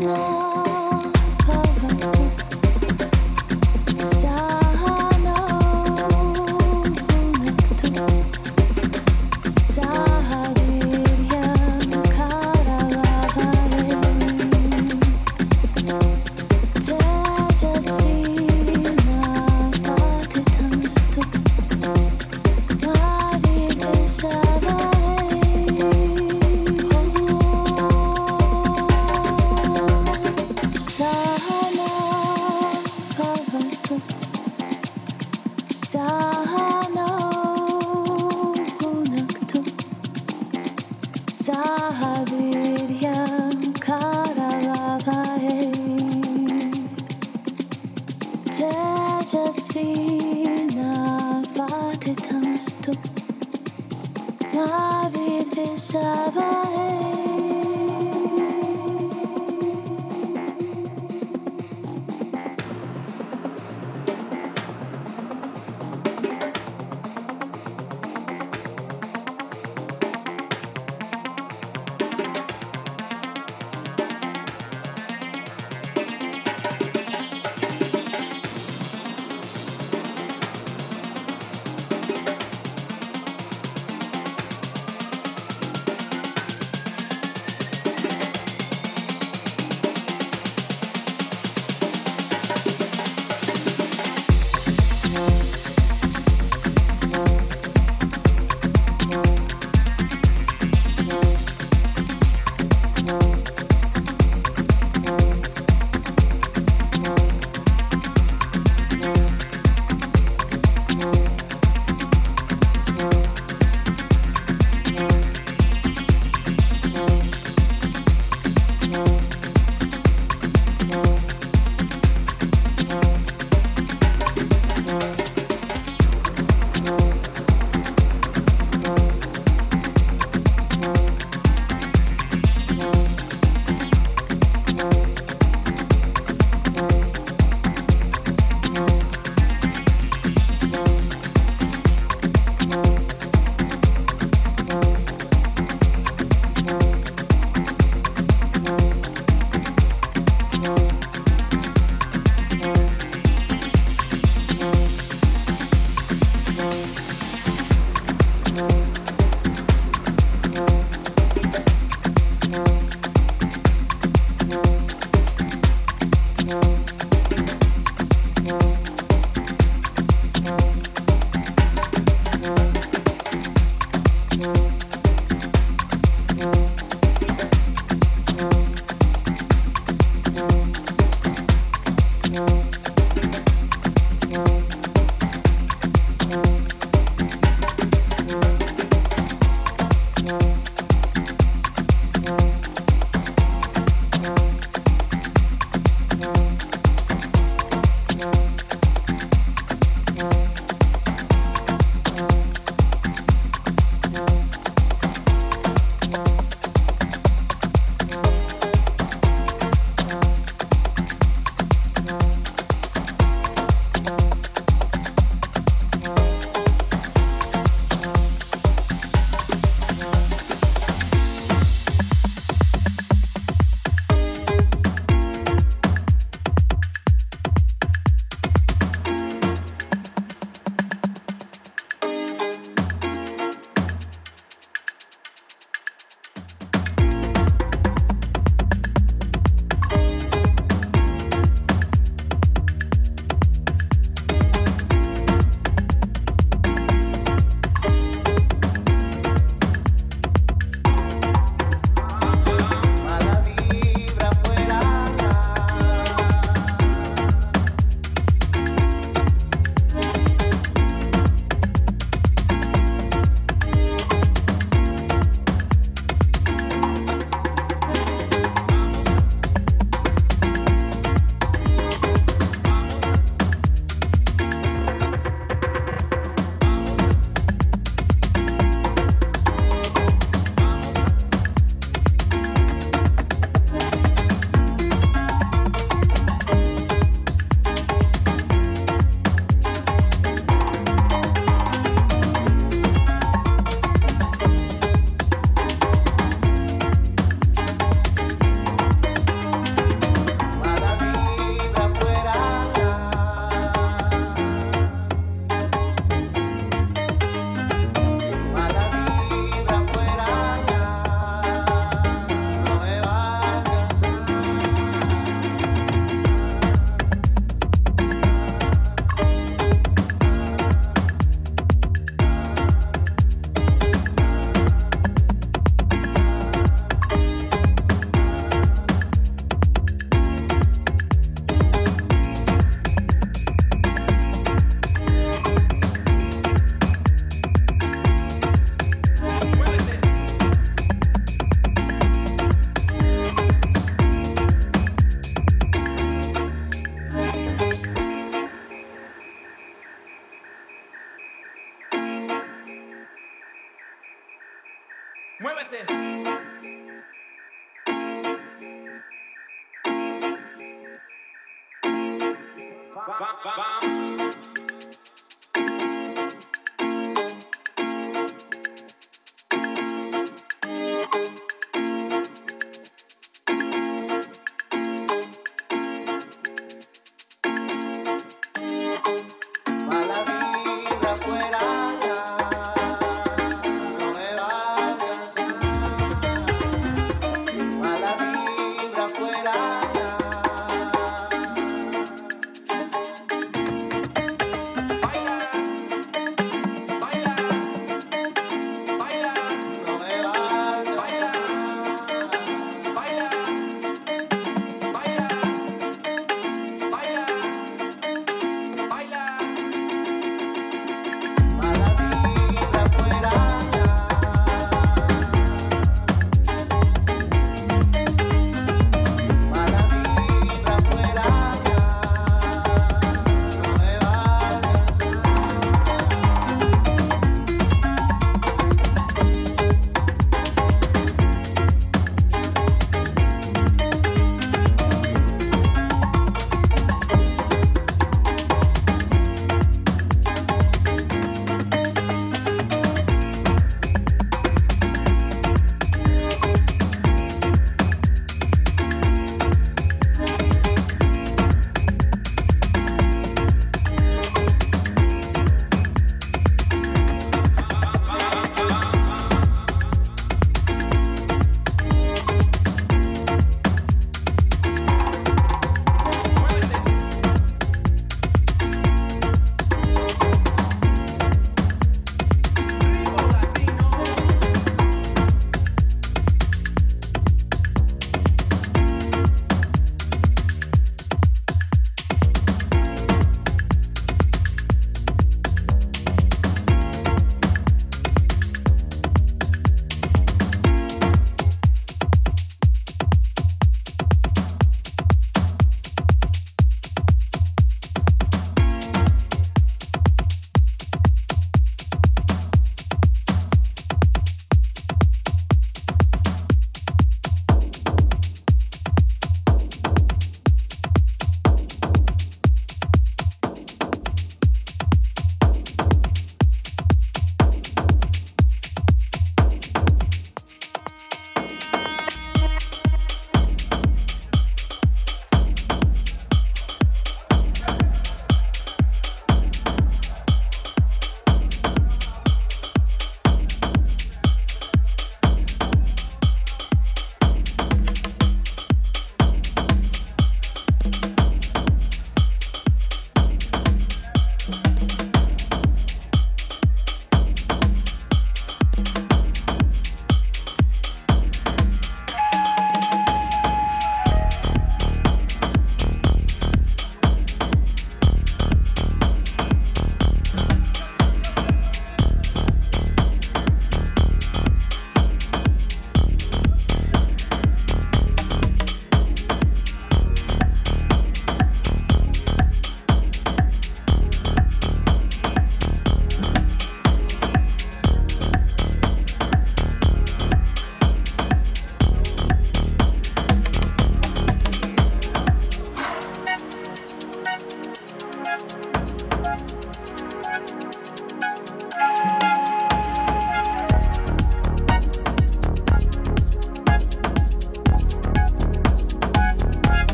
[0.00, 0.73] no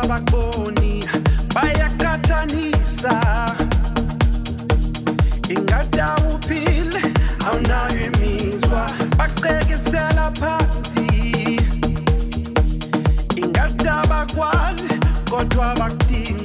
[0.00, 0.92] abakuboni
[1.54, 3.14] bayaqathanisa
[5.54, 7.02] ingadawuphile
[7.46, 8.04] awunayo
[15.30, 16.43] kodwa bakudinga